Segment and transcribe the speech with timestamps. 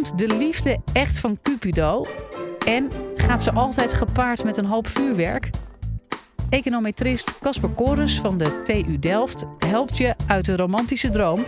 [0.00, 2.06] Komt de liefde echt van Cupido?
[2.66, 5.50] En gaat ze altijd gepaard met een hoop vuurwerk?
[6.50, 11.44] Econometrist Casper Corus van de TU Delft helpt je uit de romantische droom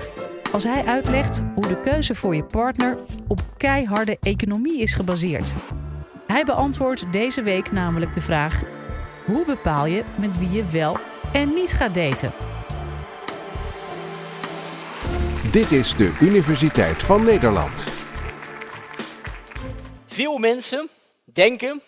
[0.52, 5.54] als hij uitlegt hoe de keuze voor je partner op keiharde economie is gebaseerd.
[6.26, 8.62] Hij beantwoordt deze week namelijk de vraag:
[9.26, 10.96] hoe bepaal je met wie je wel
[11.32, 12.32] en niet gaat daten?
[15.50, 17.91] Dit is de Universiteit van Nederland.
[20.12, 20.88] Veel mensen
[21.24, 21.82] denken,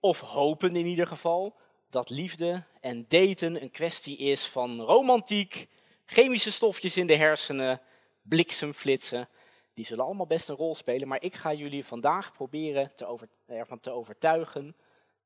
[0.00, 1.56] of hopen in ieder geval,
[1.90, 5.68] dat liefde en daten een kwestie is van romantiek,
[6.04, 7.80] chemische stofjes in de hersenen,
[8.22, 9.28] bliksemflitsen.
[9.74, 13.28] Die zullen allemaal best een rol spelen, maar ik ga jullie vandaag proberen te over,
[13.46, 14.76] ervan te overtuigen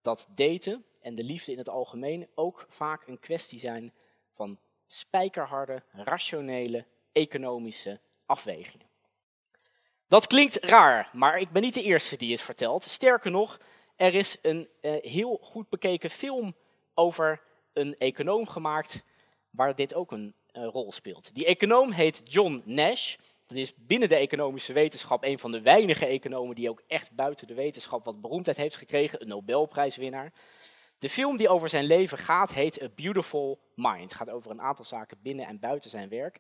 [0.03, 3.93] dat daten en de liefde in het algemeen ook vaak een kwestie zijn
[4.35, 8.94] van spijkerharde, rationele, economische afwegingen.
[10.09, 12.85] Dat klinkt raar, maar ik ben niet de eerste die het vertelt.
[12.85, 13.61] Sterker nog,
[13.97, 16.55] er is een uh, heel goed bekeken film
[16.95, 19.05] over een econoom gemaakt
[19.51, 21.35] waar dit ook een uh, rol speelt.
[21.35, 23.17] Die econoom heet John Nash.
[23.47, 27.47] Dat is binnen de economische wetenschap een van de weinige economen die ook echt buiten
[27.47, 30.33] de wetenschap wat beroemdheid heeft gekregen, een Nobelprijswinnaar.
[30.99, 34.03] De film die over zijn leven gaat heet A Beautiful Mind.
[34.03, 36.39] Het gaat over een aantal zaken binnen en buiten zijn werk.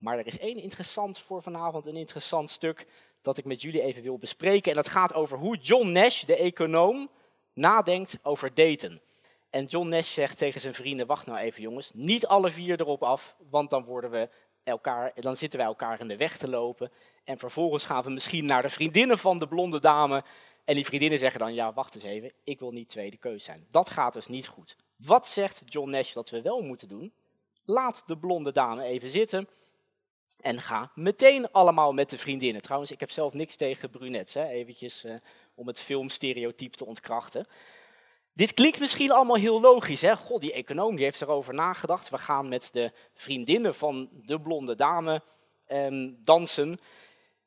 [0.00, 2.86] Maar er is één interessant voor vanavond, een interessant stuk
[3.22, 4.70] dat ik met jullie even wil bespreken.
[4.70, 7.10] En dat gaat over hoe John Nash, de econoom,
[7.52, 9.00] nadenkt over daten.
[9.50, 13.02] En John Nash zegt tegen zijn vrienden, wacht nou even jongens, niet alle vier erop
[13.02, 14.28] af, want dan, worden we
[14.62, 16.90] elkaar, dan zitten wij elkaar in de weg te lopen.
[17.24, 20.24] En vervolgens gaan we misschien naar de vriendinnen van de blonde dame.
[20.64, 23.66] En die vriendinnen zeggen dan, ja wacht eens even, ik wil niet tweede keus zijn.
[23.70, 24.76] Dat gaat dus niet goed.
[24.96, 27.12] Wat zegt John Nash dat we wel moeten doen?
[27.64, 29.48] Laat de blonde dame even zitten
[30.42, 32.62] en ga meteen allemaal met de vriendinnen.
[32.62, 34.48] Trouwens, ik heb zelf niks tegen brunettes, hè?
[34.48, 35.14] eventjes uh,
[35.54, 37.46] om het filmstereotype te ontkrachten.
[38.32, 40.00] Dit klinkt misschien allemaal heel logisch.
[40.00, 40.16] Hè?
[40.16, 42.08] God, die econoom die heeft erover nagedacht.
[42.08, 45.22] We gaan met de vriendinnen van de blonde dame
[45.68, 46.78] um, dansen.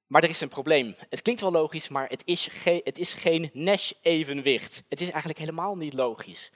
[0.07, 0.95] Maar er is een probleem.
[1.09, 2.49] Het klinkt wel logisch, maar het is,
[2.83, 4.83] het is geen Nash-evenwicht.
[4.89, 6.51] Het is eigenlijk helemaal niet logisch.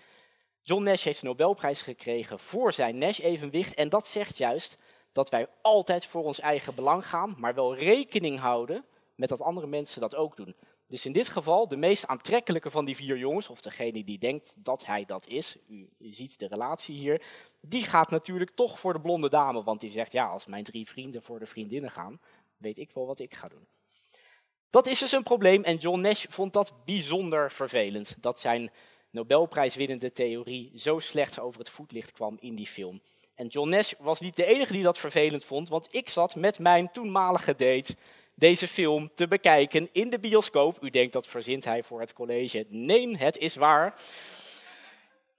[0.61, 3.73] John Nash heeft de Nobelprijs gekregen voor zijn Nash-evenwicht.
[3.73, 4.77] En dat zegt juist
[5.17, 8.85] dat wij altijd voor ons eigen belang gaan, maar wel rekening houden
[9.15, 10.55] met dat andere mensen dat ook doen.
[10.87, 14.55] Dus in dit geval, de meest aantrekkelijke van die vier jongens, of degene die denkt
[14.57, 17.21] dat hij dat is, u, ziet de relatie hier,
[17.61, 20.87] die gaat natuurlijk toch voor de blonde dame, want die zegt, ja, als mijn drie
[20.87, 22.19] vrienden voor de vriendinnen gaan,
[22.57, 23.67] weet ik wel wat ik ga doen.
[24.69, 28.71] Dat is dus een probleem en John Nash vond dat bijzonder vervelend, dat zijn
[29.09, 33.01] Nobelprijswinnende theorie zo slecht over het voetlicht kwam in die film.
[33.37, 36.59] En John Nash was niet de enige die dat vervelend vond, want ik zat met
[36.59, 37.95] mijn toenmalige date
[38.33, 40.77] deze film te bekijken in de bioscoop.
[40.81, 42.65] U denkt dat verzint hij voor het college.
[42.69, 44.01] Nee, het is waar.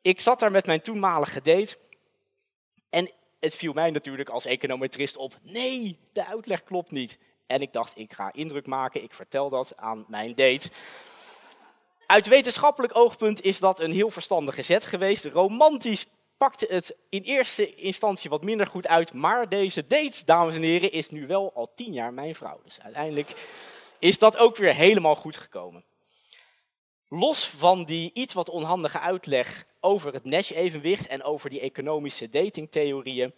[0.03, 1.76] Ik zat daar met mijn toenmalige date
[2.91, 3.10] en
[3.41, 5.38] het viel mij natuurlijk als econometrist op.
[5.42, 7.19] Nee, de uitleg klopt niet.
[7.47, 10.70] En ik dacht, ik ga indruk maken, ik vertel dat aan mijn date.
[12.06, 15.25] Uit wetenschappelijk oogpunt is dat een heel verstandige zet geweest.
[15.25, 16.06] Romantisch
[16.38, 19.12] pakte het in eerste instantie wat minder goed uit.
[19.12, 22.60] Maar deze date, dames en heren, is nu wel al tien jaar mijn vrouw.
[22.65, 23.49] Dus uiteindelijk
[23.99, 25.84] is dat ook weer helemaal goed gekomen.
[27.09, 33.34] Los van die iets wat onhandige uitleg over het Nash-evenwicht en over die economische datingtheorieën,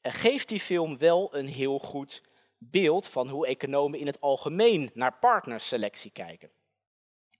[0.00, 2.22] eh, geeft die film wel een heel goed
[2.58, 6.50] beeld van hoe economen in het algemeen naar partnerselectie kijken.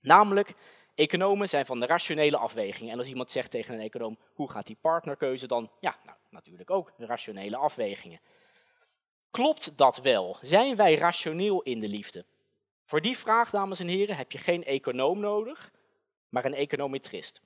[0.00, 0.54] Namelijk
[0.94, 2.90] Economen zijn van de rationele afweging.
[2.90, 5.70] En als iemand zegt tegen een econoom, hoe gaat die partnerkeuze dan?
[5.80, 8.20] Ja, nou, natuurlijk ook rationele afwegingen.
[9.30, 10.36] Klopt dat wel?
[10.40, 12.24] Zijn wij rationeel in de liefde?
[12.84, 15.70] Voor die vraag, dames en heren, heb je geen econoom nodig,
[16.28, 17.40] maar een econometrist.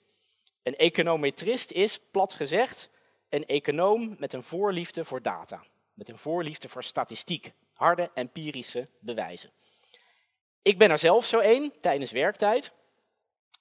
[0.63, 2.91] Een econometrist is, plat gezegd,
[3.29, 5.65] een econoom met een voorliefde voor data.
[5.95, 9.51] Met een voorliefde voor statistiek, harde empirische bewijzen.
[10.63, 12.73] Ik ben er zelf zo één tijdens werktijd.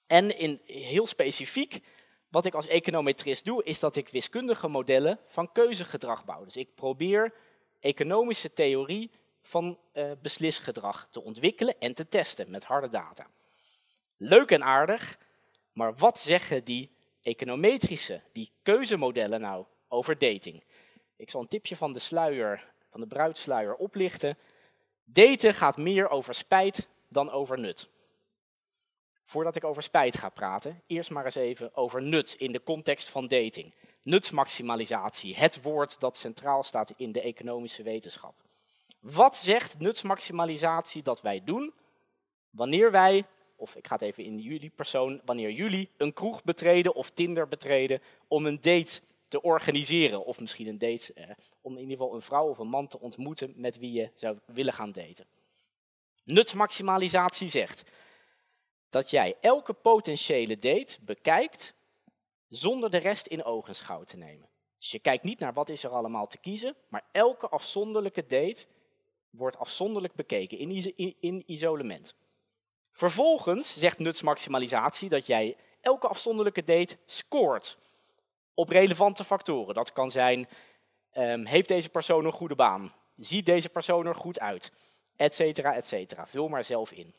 [0.06, 1.80] En in, heel specifiek,
[2.28, 6.44] wat ik als econometrist doe, is dat ik wiskundige modellen van keuzegedrag bouw.
[6.44, 7.34] Dus ik probeer
[7.80, 9.10] economische theorie
[9.42, 13.26] van uh, beslisgedrag te ontwikkelen en te testen met harde data.
[14.16, 15.18] Leuk en aardig,
[15.72, 16.90] maar wat zeggen die
[17.22, 20.64] econometrische, die keuzemodellen nou over dating?
[21.16, 24.38] Ik zal een tipje van de sluier, van de bruidsluier oplichten.
[25.04, 27.88] Daten gaat meer over spijt dan over nut.
[29.26, 33.08] Voordat ik over spijt ga praten, eerst maar eens even over nut in de context
[33.08, 33.74] van dating.
[34.02, 38.34] Nutsmaximalisatie, het woord dat centraal staat in de economische wetenschap.
[39.00, 41.74] Wat zegt nutsmaximalisatie dat wij doen
[42.50, 43.26] wanneer wij,
[43.56, 47.48] of ik ga het even in jullie persoon, wanneer jullie een kroeg betreden of Tinder
[47.48, 50.24] betreden om een date te organiseren.
[50.24, 51.30] Of misschien een date, eh,
[51.60, 54.38] om in ieder geval een vrouw of een man te ontmoeten met wie je zou
[54.44, 55.26] willen gaan daten.
[56.24, 57.84] Nutsmaximalisatie zegt
[58.90, 61.74] dat jij elke potentiële date bekijkt
[62.48, 64.48] zonder de rest in ogenschouw te nemen.
[64.78, 68.66] Dus je kijkt niet naar wat is er allemaal te kiezen, maar elke afzonderlijke date
[69.30, 72.14] wordt afzonderlijk bekeken in, in, isolement.
[72.92, 77.78] Vervolgens zegt nutsmaximalisatie dat jij elke afzonderlijke date scoort
[78.54, 79.74] op relevante factoren.
[79.74, 80.48] Dat kan zijn,
[81.14, 82.92] um, heeft deze persoon een goede baan?
[83.16, 84.72] Ziet deze persoon er goed uit?
[85.16, 86.26] Etcetera, etcetera.
[86.26, 87.14] Vul maar zelf in.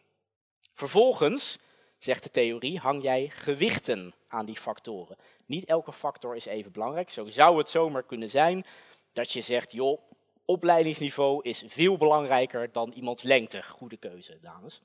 [0.77, 1.57] Vervolgens,
[1.97, 5.17] zegt de theorie, hang jij gewichten aan die factoren.
[5.45, 7.09] Niet elke factor is even belangrijk.
[7.09, 8.65] Zo zou het zomaar kunnen zijn
[9.13, 10.01] dat je zegt, joh,
[10.45, 13.63] opleidingsniveau is veel belangrijker dan iemands lengte.
[13.63, 14.81] Goede keuze, dames.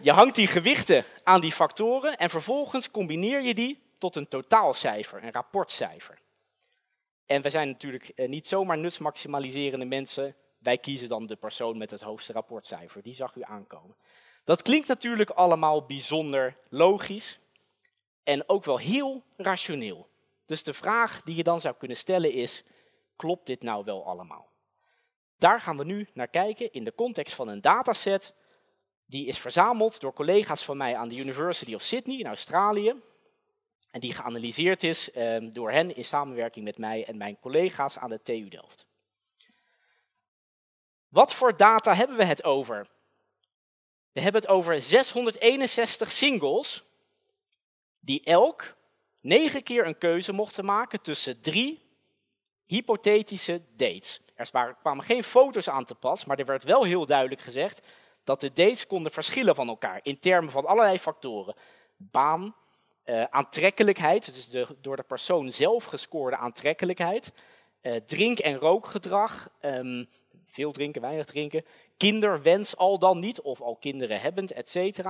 [0.00, 5.24] Je hangt die gewichten aan die factoren en vervolgens combineer je die tot een totaalcijfer,
[5.24, 6.18] een rapportcijfer.
[7.26, 10.34] En wij zijn natuurlijk eh, niet zomaar nutsmaximaliserende mensen.
[10.58, 13.02] Wij kiezen dan de persoon met het hoogste rapportcijfer.
[13.02, 13.96] Die zag u aankomen.
[14.44, 17.40] Dat klinkt natuurlijk allemaal bijzonder logisch
[18.22, 20.08] en ook wel heel rationeel.
[20.46, 22.64] Dus de vraag die je dan zou kunnen stellen is,
[23.16, 24.50] klopt dit nou wel allemaal?
[25.38, 28.34] Daar gaan we nu naar kijken in de context van een dataset
[29.06, 32.94] die is verzameld door collega's van mij aan de University of Sydney in Australië.
[33.90, 38.10] En die geanalyseerd is ehm, door hen in samenwerking met mij en mijn collega's aan
[38.10, 38.87] de TU Delft.
[41.08, 42.86] Wat voor data hebben we het over?
[44.12, 46.84] We hebben het over 661 singles
[48.00, 48.76] die elk
[49.20, 51.86] negen keer een keuze mochten maken tussen drie
[52.66, 54.20] hypothetische dates.
[54.34, 57.86] Er kwamen geen foto's aan te pas, maar er werd wel heel duidelijk gezegd
[58.24, 61.54] dat de dates konden verschillen van elkaar in termen van allerlei factoren.
[61.96, 62.54] Baan,
[63.04, 67.32] uh, aantrekkelijkheid, dus de door de persoon zelf gescoorde aantrekkelijkheid,
[67.82, 70.08] uh, drink- en rookgedrag, um,
[70.48, 71.64] veel drinken, weinig drinken,
[71.96, 75.00] kinderwens al dan niet, of al kinderen hebbend, etc.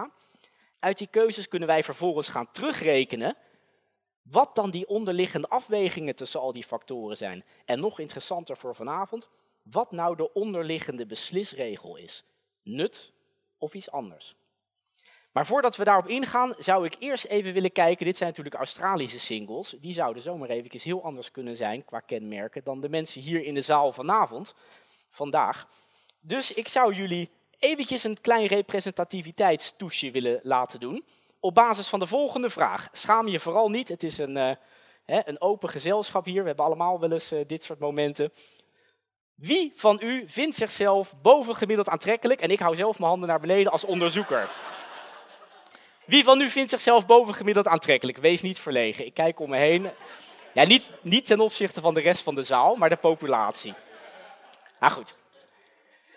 [0.78, 3.36] Uit die keuzes kunnen wij vervolgens gaan terugrekenen
[4.30, 7.44] wat dan die onderliggende afwegingen tussen al die factoren zijn.
[7.64, 9.28] En nog interessanter voor vanavond,
[9.62, 12.24] wat nou de onderliggende beslisregel is.
[12.62, 13.12] Nut
[13.58, 14.36] of iets anders.
[15.32, 18.06] Maar voordat we daarop ingaan, zou ik eerst even willen kijken.
[18.06, 19.76] Dit zijn natuurlijk Australische singles.
[19.80, 23.54] Die zouden zomaar even heel anders kunnen zijn qua kenmerken dan de mensen hier in
[23.54, 24.54] de zaal vanavond,
[25.10, 25.68] vandaag.
[26.20, 31.04] Dus ik zou jullie eventjes een klein representativiteitstoesje willen laten doen.
[31.40, 32.88] Op basis van de volgende vraag.
[32.92, 34.50] Schaam je vooral niet, het is een, uh,
[35.04, 36.40] hè, een open gezelschap hier.
[36.40, 38.32] We hebben allemaal wel eens uh, dit soort momenten.
[39.34, 42.40] Wie van u vindt zichzelf bovengemiddeld aantrekkelijk?
[42.40, 44.50] En ik hou zelf mijn handen naar beneden als onderzoeker.
[46.06, 48.18] Wie van u vindt zichzelf bovengemiddeld aantrekkelijk?
[48.18, 49.06] Wees niet verlegen.
[49.06, 49.90] Ik kijk om me heen.
[50.54, 53.74] Ja, niet, niet ten opzichte van de rest van de zaal, maar de populatie.
[54.80, 55.14] Nou goed.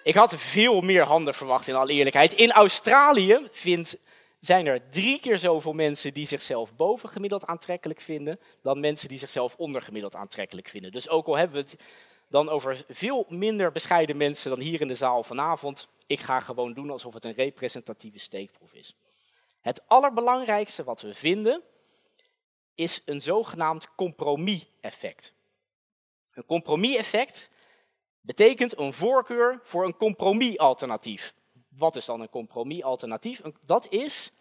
[0.03, 2.33] Ik had veel meer handen verwacht, in alle eerlijkheid.
[2.33, 3.97] In Australië vindt,
[4.39, 9.55] zijn er drie keer zoveel mensen die zichzelf bovengemiddeld aantrekkelijk vinden, dan mensen die zichzelf
[9.55, 10.91] ondergemiddeld aantrekkelijk vinden.
[10.91, 11.83] Dus ook al hebben we het
[12.29, 16.73] dan over veel minder bescheiden mensen dan hier in de zaal vanavond, ik ga gewoon
[16.73, 18.95] doen alsof het een representatieve steekproef is.
[19.61, 21.61] Het allerbelangrijkste wat we vinden
[22.75, 25.33] is een zogenaamd compromis-effect.
[26.33, 27.50] Een compromis-effect
[28.21, 31.33] betekent een voorkeur voor een compromis-alternatief.
[31.69, 33.41] Wat is dan een compromis-alternatief?
[33.65, 34.31] Dat is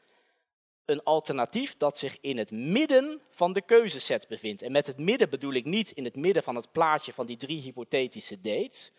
[0.85, 4.63] een alternatief dat zich in het midden van de keuzeset bevindt.
[4.63, 7.37] En met het midden bedoel ik niet in het midden van het plaatje van die
[7.37, 8.93] drie hypothetische dates.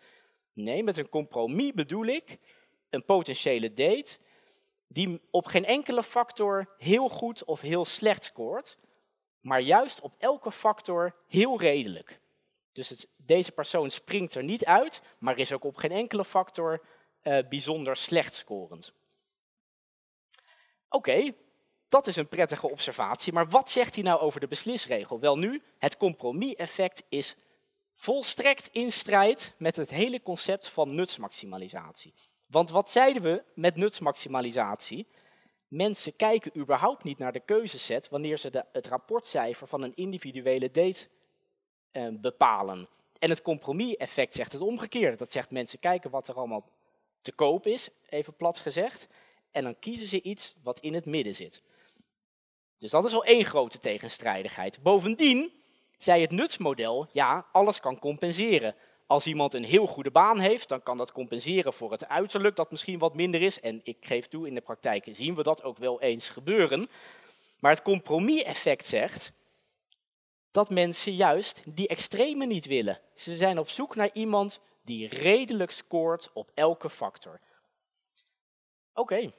[0.52, 2.38] Nee, met een compromis bedoel ik
[2.90, 4.18] een potentiële date
[4.88, 8.78] die op geen enkele factor heel goed of heel slecht scoort,
[9.40, 12.20] maar juist op elke factor heel redelijk.
[12.72, 16.82] Dus deze persoon springt er niet uit, maar is ook op geen enkele factor
[17.22, 18.92] uh, bijzonder slecht scorend.
[20.88, 21.34] Oké,
[21.88, 25.20] dat is een prettige observatie, maar wat zegt hij nou over de beslisregel?
[25.20, 27.36] Wel nu, het compromis-effect is
[27.94, 32.14] volstrekt in strijd met het hele concept van nutsmaximalisatie.
[32.48, 35.06] Want wat zeiden we met nutsmaximalisatie?
[35.68, 40.70] Mensen kijken überhaupt niet naar de keuzeset wanneer ze de, het rapportcijfer van een individuele
[40.70, 41.21] date eh,
[42.12, 42.88] bepalen.
[43.18, 45.16] En het compromis-effect zegt het omgekeerde.
[45.16, 46.68] Dat zegt mensen kijken wat er allemaal
[47.22, 49.08] te koop is, even plat gezegd.
[49.50, 51.62] En dan kiezen ze iets wat in het midden zit.
[52.78, 54.82] Dus dat is al één grote tegenstrijdigheid.
[54.82, 55.52] Bovendien
[55.98, 58.74] zei het nutsmodel, ja, alles kan compenseren.
[59.06, 62.70] Als iemand een heel goede baan heeft, dan kan dat compenseren voor het uiterlijk dat
[62.70, 63.60] misschien wat minder is.
[63.60, 66.88] En ik geef toe, in de praktijk zien we dat ook wel eens gebeuren.
[67.58, 69.32] Maar het compromis-effect zegt
[70.52, 73.00] dat mensen juist die extreme niet willen.
[73.14, 77.40] Ze zijn op zoek naar iemand die redelijk scoort op elke factor.
[78.94, 79.32] Oké,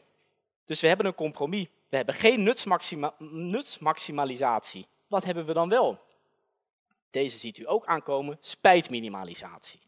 [0.65, 1.67] dus we hebben een compromis.
[1.89, 4.87] We hebben geen nutsmaxima nutsmaximalisatie.
[5.07, 5.99] Wat hebben we dan wel?
[7.11, 9.79] Deze ziet u ook aankomen, spijtminimalisatie.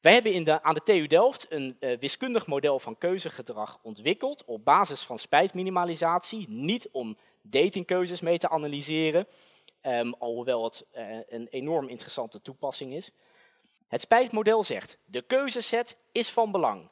[0.00, 4.44] Wij hebben in de, aan de TU Delft een uh, wiskundig model van keuzegedrag ontwikkeld
[4.44, 6.48] op basis van spijtminimalisatie.
[6.48, 9.26] Niet om datingkeuzes mee te analyseren,
[9.82, 13.10] um, alhoewel het uh, een enorm interessante toepassing is.
[13.88, 16.90] Het spijtmodel zegt, de keuzeset is van belang.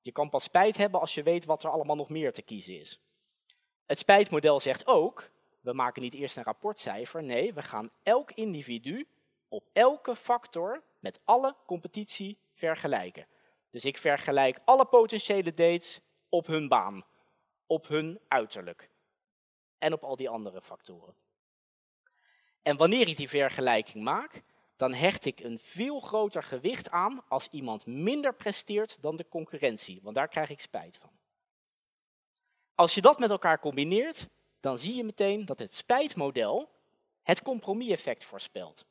[0.00, 2.80] Je kan pas spijt hebben als je weet wat er allemaal nog meer te kiezen
[2.80, 3.00] is.
[3.86, 9.08] Het spijtmodel zegt ook, we maken niet eerst een rapportcijfer, nee, we gaan elk individu
[9.48, 13.26] op elke factor met alle competitie vergelijken.
[13.70, 17.04] Dus ik vergelijk alle potentiële dates op hun baan,
[17.66, 18.90] op hun uiterlijk
[19.78, 21.14] en op al die andere factoren.
[22.64, 24.42] En wanneer ik die vergelijking maak,
[24.76, 30.00] dan hecht ik een veel groter gewicht aan als iemand minder presteert dan de concurrentie,
[30.02, 31.10] want daar krijg ik spijt van.
[32.74, 34.28] Als je dat met elkaar combineert,
[34.60, 36.70] dan zie je meteen dat het spijtmodel
[37.22, 38.86] het compromis-effect voorspelt.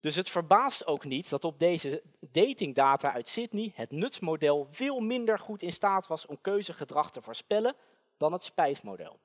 [0.00, 5.38] Dus het verbaast ook niet dat op deze datingdata uit Sydney het nutsmodel veel minder
[5.38, 7.76] goed in staat was om keuzegedrag te voorspellen
[8.16, 9.18] dan het spijtmodel.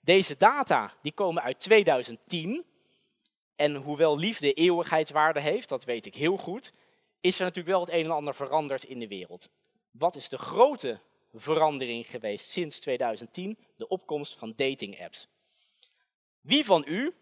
[0.00, 2.64] Deze data die komen uit 2010
[3.58, 6.72] en hoewel liefde eeuwigheidswaarde heeft, dat weet ik heel goed,
[7.20, 9.48] is er natuurlijk wel het een en ander veranderd in de wereld.
[9.90, 11.00] Wat is de grote
[11.34, 15.28] verandering geweest sinds 2010, de opkomst van dating apps?
[16.40, 17.14] Wie van u,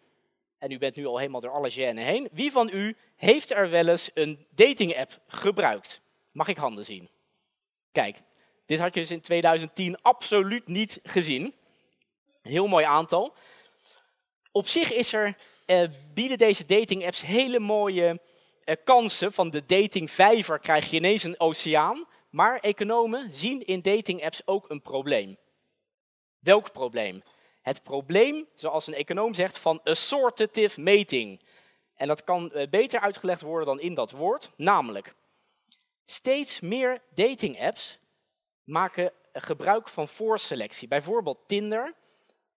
[0.58, 3.70] en u bent nu al helemaal door alle genen heen, wie van u heeft er
[3.70, 6.00] wel eens een dating app gebruikt?
[6.32, 7.10] Mag ik handen zien?
[7.92, 8.22] Kijk,
[8.66, 11.54] dit had je dus in 2010 absoluut niet gezien.
[12.42, 13.34] Heel mooi aantal.
[14.52, 15.36] Op zich is er
[15.66, 18.20] uh, bieden deze dating apps hele mooie
[18.64, 19.32] uh, kansen.
[19.32, 22.06] Van de dating vijver krijg je ineens een oceaan.
[22.30, 25.36] Maar economen zien in dating apps ook een probleem.
[26.38, 27.22] Welk probleem?
[27.62, 31.40] Het probleem, zoals een econoom zegt, van assortative mating.
[31.94, 34.50] En dat kan uh, beter uitgelegd worden dan in dat woord.
[34.56, 35.14] Namelijk,
[36.04, 37.98] steeds meer dating apps
[38.64, 40.88] maken gebruik van voorselectie.
[40.88, 41.94] Bijvoorbeeld Tinder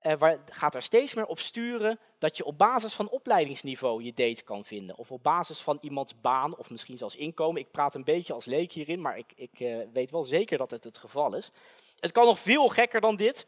[0.02, 4.44] waar, gaat er steeds meer op sturen dat je op basis van opleidingsniveau je date
[4.44, 4.98] kan vinden.
[4.98, 7.62] Of op basis van iemands baan of misschien zelfs inkomen.
[7.62, 10.72] Ik praat een beetje als leek hierin, maar ik, ik uh, weet wel zeker dat
[10.72, 11.52] het het geval is.
[12.00, 13.48] Het kan nog veel gekker dan dit.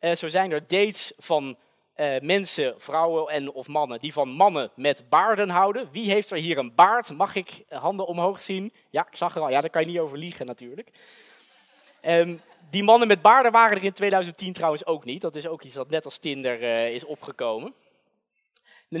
[0.00, 1.56] Uh, zo zijn er dates van
[2.20, 5.88] mensen, vrouwen en of mannen, die van mannen met baarden houden.
[5.92, 7.12] Wie heeft er hier een baard?
[7.16, 8.72] Mag ik handen omhoog zien?
[8.90, 9.50] Ja, ik zag er al.
[9.50, 10.90] Ja, daar kan je niet over liegen natuurlijk.
[12.02, 15.20] Um, die mannen met baarden waren er in 2010 trouwens ook niet.
[15.20, 16.62] Dat is ook iets dat net als Tinder
[16.92, 17.74] is opgekomen.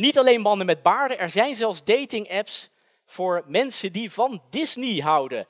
[0.00, 2.70] Niet alleen mannen met baarden, er zijn zelfs dating apps
[3.04, 5.46] voor mensen die van Disney houden.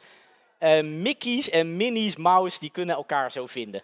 [0.61, 3.83] Uh, Mickey's en Minnie's Mouse, die kunnen elkaar zo vinden.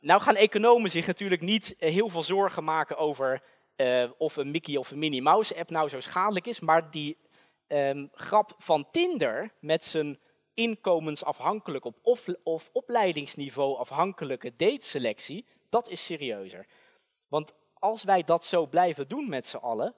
[0.00, 3.42] Nou gaan economen zich natuurlijk niet uh, heel veel zorgen maken over
[3.76, 6.60] uh, of een Mickey of een Minnie Mouse app nou zo schadelijk is.
[6.60, 7.16] Maar die
[7.68, 10.18] um, grap van Tinder met zijn
[10.54, 16.66] inkomensafhankelijk op of, of opleidingsniveau afhankelijke dateselectie, dat is serieuzer.
[17.28, 17.54] Want
[17.84, 19.94] als wij dat zo blijven doen met z'n allen,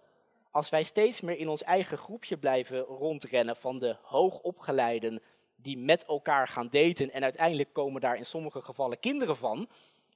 [0.50, 5.22] als wij steeds meer in ons eigen groepje blijven rondrennen van de hoogopgeleiden
[5.56, 9.68] die met elkaar gaan daten en uiteindelijk komen daar in sommige gevallen kinderen van,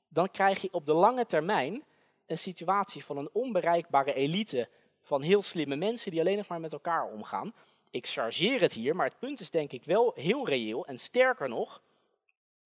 [0.09, 1.85] dan krijg je op de lange termijn
[2.27, 4.69] een situatie van een onbereikbare elite
[5.01, 7.55] van heel slimme mensen die alleen nog maar met elkaar omgaan
[7.91, 10.87] ik chargeer het hier, maar het punt is denk ik wel heel reëel.
[10.87, 11.83] En sterker nog,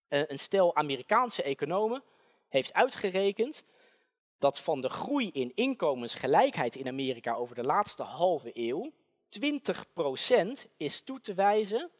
[0.08, 2.02] eh, een stel Amerikaanse economen
[2.48, 3.64] heeft uitgerekend
[4.44, 8.92] dat van de groei in inkomensgelijkheid in Amerika over de laatste halve eeuw
[9.40, 11.90] 20% is toe te wijzen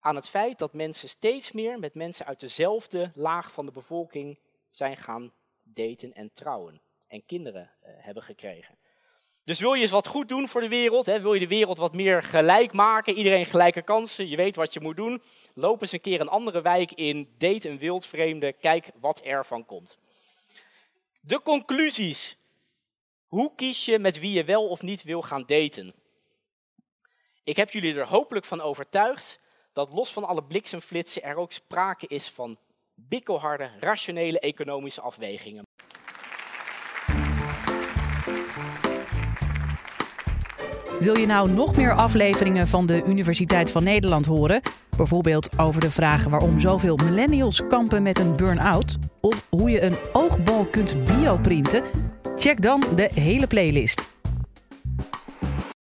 [0.00, 4.38] aan het feit dat mensen steeds meer met mensen uit dezelfde laag van de bevolking
[4.68, 5.32] zijn gaan
[5.62, 8.78] daten en trouwen en kinderen uh, hebben gekregen.
[9.44, 11.78] Dus wil je eens wat goed doen voor de wereld, hè, wil je de wereld
[11.78, 15.22] wat meer gelijk maken, iedereen gelijke kansen, je weet wat je moet doen,
[15.54, 19.66] loop eens een keer een andere wijk in, date een wildvreemde, kijk wat er van
[19.66, 19.98] komt.
[21.28, 22.36] De conclusies.
[23.26, 25.94] Hoe kies je met wie je wel of niet wil gaan daten?
[27.44, 29.40] Ik heb jullie er hopelijk van overtuigd
[29.72, 32.56] dat los van alle bliksemflitsen er ook sprake is van
[32.94, 35.64] bikkelharde, rationele economische afwegingen.
[41.00, 44.60] Wil je nou nog meer afleveringen van de Universiteit van Nederland horen?
[44.96, 48.96] Bijvoorbeeld over de vraag waarom zoveel millennials kampen met een burn-out?
[49.20, 51.82] Of hoe je een oogbal kunt bioprinten?
[52.36, 54.17] Check dan de hele playlist.